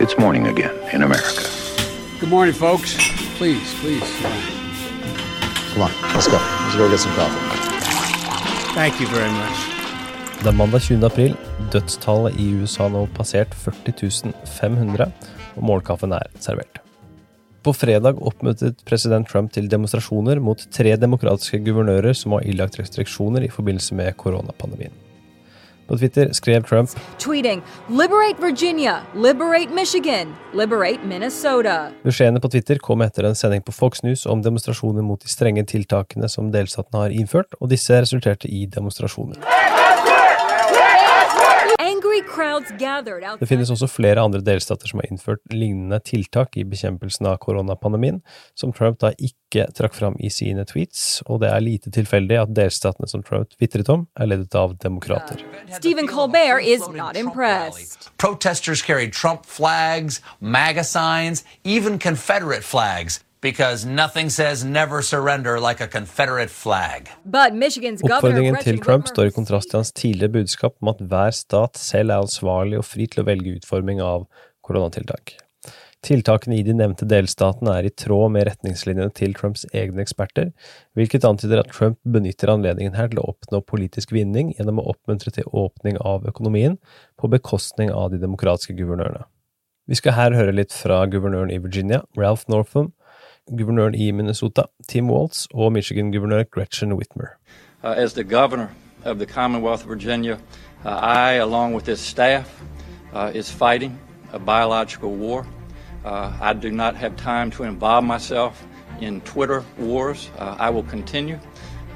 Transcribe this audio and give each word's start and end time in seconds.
It's 0.00 0.16
morning 0.16 0.46
again 0.46 0.76
in 0.92 1.02
America. 1.02 1.42
Good 2.20 2.30
morning, 2.30 2.54
folks. 2.54 2.94
Please, 3.36 3.74
please. 3.80 4.08
Come 5.72 5.82
on, 5.82 5.90
let's 6.14 6.28
go. 6.28 6.38
Let's 6.38 6.76
go 6.76 6.88
get 6.88 7.00
some 7.00 7.14
coffee. 7.18 7.42
Thank 8.76 9.00
you 9.00 9.08
very 9.08 9.30
much. 9.30 9.58
Det 10.42 10.46
er 10.46 10.54
mandag 10.54 10.80
20. 10.86 11.06
april. 11.06 11.34
Dødstallet 11.72 12.38
i 12.38 12.46
USA 12.60 12.86
nå 12.88 13.08
passert 13.16 13.54
40 13.58 14.32
500, 14.60 15.10
og 15.56 15.66
målkaffen 15.66 16.14
er 16.14 16.30
servert. 16.38 16.78
På 17.66 17.74
fredag 17.74 18.22
oppmøtet 18.22 18.84
president 18.86 19.26
Trump 19.28 19.50
til 19.52 19.66
demonstrasjoner 19.66 20.38
mot 20.38 20.62
tre 20.70 20.94
demokratiske 20.94 21.58
guvernører 21.66 22.14
som 22.14 22.38
har 22.38 22.46
ilagt 22.46 22.78
restriksjoner 22.78 23.42
i 23.42 23.50
forbindelse 23.50 23.98
med 23.98 24.14
koronapandemien. 24.16 24.94
På 25.88 25.98
Twitter 25.98 26.32
skrev 26.36 26.62
Trump 26.68 26.90
tweeting, 27.18 27.62
Liberate 27.88 28.42
Virginia, 28.42 28.98
liberate 29.14 29.74
Michigan, 29.74 30.34
liberate 30.52 31.06
Minnesota. 31.06 31.88
Beskjedene 32.04 32.40
på 32.44 32.50
Twitter 32.52 32.78
kom 32.84 33.02
etter 33.02 33.24
en 33.24 33.38
sending 33.38 33.64
på 33.64 33.72
Fox 33.72 34.04
News 34.04 34.26
om 34.28 34.42
demonstrasjoner 34.44 35.02
mot 35.02 35.22
de 35.24 35.32
strenge 35.32 35.64
tiltakene 35.68 36.28
som 36.28 36.52
delstatene 36.52 37.06
har 37.06 37.16
innført, 37.16 37.56
og 37.60 37.72
disse 37.72 37.96
resulterte 38.04 38.50
i 38.52 38.66
demonstrasjoner. 38.68 39.57
Det 43.38 43.48
finnes 43.48 43.70
også 43.70 43.88
flere 43.90 44.22
andre 44.22 44.40
delstater 44.44 44.90
som 44.90 45.02
har 45.02 45.08
innført 45.10 45.42
lignende 45.52 46.00
tiltak 46.04 46.56
i 46.58 46.64
bekjempelsen 46.68 47.28
av 47.30 47.38
koronapandemien, 47.42 48.20
som 48.58 48.72
Trump 48.72 48.98
da 49.02 49.12
ikke 49.18 49.66
trakk 49.76 49.94
fram 49.96 50.16
i 50.20 50.30
sine 50.32 50.64
tweets, 50.68 51.22
og 51.26 51.42
det 51.42 51.52
er 51.52 51.64
lite 51.64 51.92
tilfeldig 51.94 52.40
at 52.42 52.54
delstatene 52.56 53.08
som 53.10 53.22
Trump 53.26 53.54
tvitret 53.56 53.88
om, 53.92 54.06
er 54.18 54.30
ledet 54.32 54.54
av 54.58 54.76
demokrater. 54.82 55.40
Stephen 55.78 56.08
Colbert 56.08 56.64
is 56.64 56.84
not 56.88 57.16
impressed. 57.16 58.10
Protesters 58.18 58.82
carried 58.82 59.12
Trump 59.12 59.46
flags, 59.46 60.20
MAGA 60.40 60.84
signs, 60.84 61.44
even 61.64 61.98
Confederate 61.98 62.64
flags. 62.64 63.22
Because 63.40 63.86
nothing 63.86 64.30
says 64.30 64.64
never 64.64 65.00
surrender 65.00 65.60
like 65.60 65.80
a 65.80 65.86
Confederate 65.86 66.50
flag. 66.50 67.08
Oppfordringen 67.24 68.56
til 68.64 68.80
Trump 68.82 69.06
står 69.06 69.30
i 69.30 69.34
kontrast 69.36 69.70
til 69.70 69.78
hans 69.78 69.92
tidligere 69.94 70.40
budskap 70.40 70.74
om 70.82 70.90
at 70.90 71.02
hver 71.06 71.30
stat 71.30 71.78
selv 71.78 72.10
er 72.10 72.24
ansvarlig 72.24 72.80
og 72.80 72.88
fri 72.88 73.06
til 73.06 73.22
å 73.22 73.28
velge 73.28 73.54
utforming 73.60 74.02
av 74.02 74.26
koronatiltak. 74.66 75.36
Tiltakene 76.02 76.58
i 76.58 76.64
de 76.66 76.74
nevnte 76.78 77.06
delstatene 77.10 77.72
er 77.78 77.86
i 77.88 77.94
tråd 77.94 78.34
med 78.34 78.46
retningslinjene 78.46 79.10
til 79.14 79.32
Trumps 79.38 79.64
egne 79.70 80.02
eksperter, 80.02 80.52
hvilket 80.98 81.26
antyder 81.26 81.62
at 81.62 81.72
Trump 81.74 81.98
benytter 82.06 82.52
anledningen 82.52 82.94
her 82.98 83.10
til 83.10 83.22
å 83.22 83.32
oppnå 83.32 83.62
politisk 83.66 84.14
vinning 84.14 84.52
gjennom 84.58 84.78
å 84.78 84.86
oppmuntre 84.94 85.34
til 85.34 85.46
åpning 85.50 85.98
av 85.98 86.26
økonomien 86.30 86.78
på 87.18 87.30
bekostning 87.30 87.90
av 87.94 88.12
de 88.14 88.22
demokratiske 88.22 88.78
guvernørene. 88.78 89.26
Vi 89.88 89.96
skal 89.98 90.14
her 90.18 90.34
høre 90.36 90.52
litt 90.54 90.74
fra 90.76 91.00
guvernøren 91.10 91.50
i 91.50 91.58
Virginia, 91.64 92.02
Ralph 92.18 92.46
Northam, 92.52 92.92
guvernøren 93.56 93.94
i 93.94 94.10
Minnesota, 94.10 94.62
Tim 94.88 95.10
Waltz, 95.10 95.46
og 95.54 95.72
Michigan-guvernør 95.72 96.42
Gretchen 96.42 96.92
Whitmer. 96.92 97.26
Uh, 97.84 97.94
as 97.96 98.12
the 98.12 98.24
governor 98.24 98.68
of 99.04 99.18
the 99.18 99.26
Commonwealth 99.26 99.82
of 99.84 99.88
Virginia, 99.88 100.38
uh, 100.84 100.90
I, 100.90 101.34
along 101.34 101.74
with 101.74 101.84
this 101.84 102.00
staff, 102.00 102.62
uh, 103.14 103.30
is 103.34 103.50
fighting 103.50 103.98
a 104.32 104.38
biological 104.38 105.10
war. 105.10 105.46
Uh, 106.04 106.32
I 106.40 106.52
do 106.52 106.70
not 106.70 106.96
have 106.96 107.16
time 107.16 107.50
to 107.50 107.62
involve 107.62 108.04
myself 108.04 108.66
in 109.00 109.20
Twitter 109.20 109.64
wars. 109.78 110.30
Uh, 110.38 110.56
I 110.58 110.70
will 110.70 110.84
continue. 110.84 111.38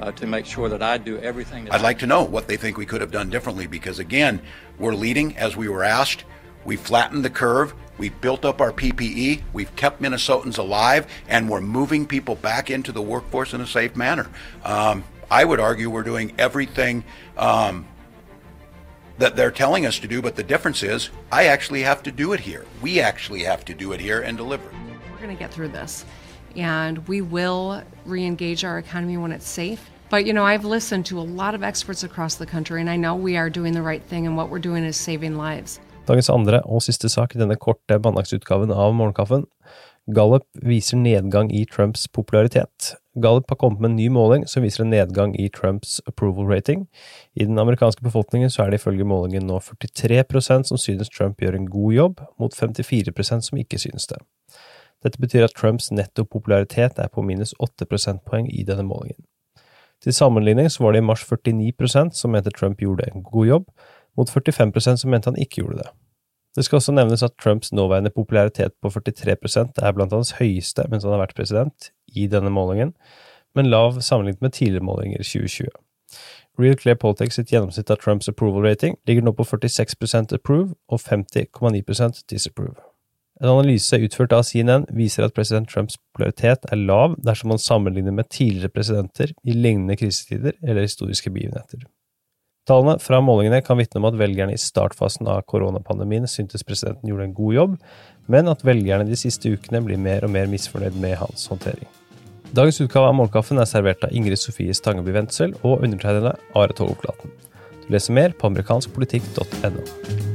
Uh, 0.00 0.10
to 0.10 0.26
make 0.26 0.44
sure 0.46 0.68
that 0.68 0.82
I 0.82 0.98
do 0.98 1.18
everything. 1.18 1.70
I'd 1.70 1.80
like 1.80 2.00
to 2.00 2.06
know 2.06 2.24
what 2.24 2.48
they 2.48 2.56
think 2.56 2.76
we 2.76 2.86
could 2.86 3.00
have 3.00 3.12
done 3.12 3.30
differently 3.30 3.68
because, 3.68 4.00
again, 4.00 4.40
we're 4.78 4.94
leading 4.94 5.36
as 5.36 5.56
we 5.56 5.68
were 5.68 5.84
asked. 5.84 6.24
We 6.64 6.76
flattened 6.76 7.24
the 7.24 7.30
curve. 7.30 7.72
We've 7.98 8.18
built 8.20 8.44
up 8.44 8.60
our 8.60 8.72
PPE. 8.72 9.42
We've 9.52 9.74
kept 9.76 10.00
Minnesotans 10.00 10.58
alive, 10.58 11.06
and 11.28 11.48
we're 11.48 11.60
moving 11.60 12.06
people 12.06 12.34
back 12.36 12.70
into 12.70 12.92
the 12.92 13.02
workforce 13.02 13.52
in 13.52 13.60
a 13.60 13.66
safe 13.66 13.96
manner. 13.96 14.28
Um, 14.64 15.04
I 15.30 15.44
would 15.44 15.60
argue 15.60 15.88
we're 15.90 16.02
doing 16.02 16.32
everything 16.38 17.04
um, 17.36 17.86
that 19.18 19.36
they're 19.36 19.50
telling 19.50 19.86
us 19.86 19.98
to 20.00 20.08
do, 20.08 20.20
but 20.20 20.36
the 20.36 20.42
difference 20.42 20.82
is 20.82 21.10
I 21.30 21.46
actually 21.46 21.82
have 21.82 22.02
to 22.04 22.12
do 22.12 22.32
it 22.32 22.40
here. 22.40 22.66
We 22.80 23.00
actually 23.00 23.44
have 23.44 23.64
to 23.66 23.74
do 23.74 23.92
it 23.92 24.00
here 24.00 24.20
and 24.20 24.36
deliver. 24.36 24.68
We're 25.10 25.18
going 25.18 25.36
to 25.36 25.38
get 25.38 25.52
through 25.52 25.68
this, 25.68 26.04
and 26.56 27.06
we 27.08 27.20
will 27.20 27.82
re 28.04 28.24
engage 28.24 28.64
our 28.64 28.78
economy 28.78 29.16
when 29.16 29.32
it's 29.32 29.48
safe. 29.48 29.90
But 30.10 30.26
you 30.26 30.32
know, 30.32 30.44
I've 30.44 30.64
listened 30.64 31.06
to 31.06 31.18
a 31.18 31.22
lot 31.22 31.54
of 31.54 31.62
experts 31.62 32.02
across 32.02 32.34
the 32.34 32.46
country, 32.46 32.80
and 32.80 32.90
I 32.90 32.96
know 32.96 33.14
we 33.14 33.36
are 33.36 33.48
doing 33.48 33.72
the 33.72 33.80
right 33.80 34.02
thing, 34.02 34.26
and 34.26 34.36
what 34.36 34.50
we're 34.50 34.58
doing 34.58 34.84
is 34.84 34.96
saving 34.96 35.36
lives. 35.36 35.80
Dagens 36.02 36.30
andre 36.34 36.58
og 36.66 36.82
siste 36.82 37.06
sak 37.12 37.36
i 37.36 37.38
denne 37.38 37.54
korte 37.60 37.94
mandagsutgaven 38.02 38.72
av 38.74 38.90
Morgenkaffen. 38.98 39.44
Gallup 40.10 40.42
viser 40.66 40.98
nedgang 40.98 41.52
i 41.54 41.62
Trumps 41.70 42.08
popularitet. 42.10 42.96
Gallup 43.22 43.46
har 43.52 43.60
kommet 43.60 43.78
med 43.78 43.92
en 43.92 43.96
ny 44.00 44.08
måling 44.10 44.46
som 44.50 44.64
viser 44.66 44.82
en 44.82 44.90
nedgang 44.90 45.36
i 45.38 45.46
Trumps 45.54 46.00
approval 46.10 46.50
rating. 46.50 46.88
I 47.38 47.46
den 47.46 47.58
amerikanske 47.62 48.02
befolkningen 48.02 48.50
så 48.50 48.64
er 48.64 48.72
det 48.72 48.80
ifølge 48.80 49.06
målingen 49.06 49.46
nå 49.46 49.60
43% 49.62 50.72
som 50.72 50.80
synes 50.80 51.12
Trump 51.12 51.38
gjør 51.38 51.60
en 51.60 51.70
god 51.70 51.94
jobb, 51.94 52.24
mot 52.34 52.56
54% 52.56 53.46
som 53.52 53.62
ikke 53.62 53.78
synes 53.78 54.10
det. 54.10 54.18
Dette 55.06 55.22
betyr 55.22 55.46
at 55.46 55.54
Trumps 55.54 55.92
netto 55.94 56.26
popularitet 56.26 56.98
er 56.98 57.14
på 57.14 57.22
minus 57.22 57.54
8 57.62 57.86
prosentpoeng 57.86 58.50
i 58.50 58.66
denne 58.66 58.82
målingen. 58.86 59.22
Til 60.02 60.14
sammenligning 60.14 60.66
så 60.66 60.82
var 60.82 60.96
det 60.96 61.02
i 61.04 61.06
mars 61.06 61.22
49% 61.22 62.16
som 62.18 62.34
mente 62.34 62.50
Trump 62.50 62.80
gjorde 62.82 63.06
en 63.06 63.22
god 63.22 63.46
jobb, 63.46 63.66
mot 64.16 64.30
45% 64.30 65.02
som 65.02 65.10
mente 65.10 65.30
han 65.30 65.38
ikke 65.40 65.62
gjorde 65.62 65.82
det. 65.82 65.90
Det 66.56 66.64
skal 66.66 66.76
også 66.76 66.92
nevnes 66.92 67.22
at 67.22 67.36
Trumps 67.40 67.72
nåværende 67.72 68.10
popularitet 68.10 68.72
på 68.82 68.90
43 68.90 69.36
er 69.82 69.92
blant 69.92 70.12
hans 70.12 70.34
høyeste 70.36 70.84
mens 70.90 71.04
han 71.04 71.12
har 71.12 71.22
vært 71.24 71.36
president, 71.36 71.92
i 72.12 72.26
denne 72.26 72.50
målingen, 72.50 72.92
men 73.54 73.70
lav 73.70 74.00
sammenlignet 74.00 74.42
med 74.42 74.52
tidligere 74.52 74.84
målinger 74.84 75.20
i 75.20 75.24
2020. 75.24 75.68
Real 76.60 76.76
Clear 76.76 76.96
Politics 77.00 77.38
sitt 77.40 77.52
gjennomsnitt 77.52 77.90
av 77.90 77.96
Trumps 77.96 78.28
approval 78.28 78.66
rating 78.66 78.98
ligger 79.08 79.24
nå 79.24 79.32
på 79.32 79.46
46% 79.48 80.34
approve 80.36 80.74
og 80.88 81.00
50,9% 81.00 82.26
disapprove. 82.28 82.76
En 83.40 83.48
analyse 83.48 83.96
utført 83.98 84.34
av 84.36 84.44
CNN 84.44 84.84
viser 84.92 85.24
at 85.24 85.34
president 85.34 85.70
Trumps 85.72 85.96
popularitet 85.96 86.68
er 86.68 86.78
lav 86.78 87.16
dersom 87.24 87.54
man 87.54 87.62
sammenligner 87.62 88.12
med 88.12 88.28
tidligere 88.30 88.68
presidenter 88.68 89.32
i 89.42 89.56
lignende 89.56 89.96
krisetider 89.96 90.52
eller 90.62 90.84
historiske 90.84 91.32
begivenheter. 91.32 91.88
Tallene 92.68 93.00
fra 93.02 93.18
målingene 93.18 93.58
kan 93.66 93.80
vitne 93.80 93.98
om 93.98 94.06
at 94.06 94.18
velgerne 94.20 94.54
i 94.54 94.60
startfasen 94.60 95.26
av 95.26 95.40
koronapandemien 95.50 96.28
syntes 96.30 96.62
presidenten 96.62 97.10
gjorde 97.10 97.26
en 97.26 97.34
god 97.34 97.56
jobb, 97.56 97.74
men 98.30 98.50
at 98.52 98.62
velgerne 98.62 99.08
de 99.08 99.18
siste 99.18 99.50
ukene 99.50 99.80
blir 99.82 99.98
mer 99.98 100.22
og 100.22 100.30
mer 100.30 100.46
misfornøyd 100.50 100.94
med 101.02 101.16
hans 101.18 101.48
håndtering. 101.50 101.88
Dagens 102.54 102.78
utgave 102.84 103.08
av 103.08 103.16
Morgenkaffen 103.18 103.58
er 103.58 103.66
servert 103.66 104.04
av 104.06 104.14
Ingrid 104.14 104.38
Sofie 104.38 104.76
Stangeby 104.76 105.16
Wendsel 105.16 105.56
og 105.64 105.82
undertegnede 105.82 106.36
Are 106.54 106.76
Togoflaten. 106.76 107.34
Du 107.82 107.96
leser 107.96 108.14
mer 108.14 108.36
på 108.38 108.52
amerikanskpolitikk.no. 108.52 110.31